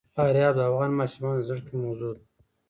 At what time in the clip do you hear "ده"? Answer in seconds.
2.15-2.21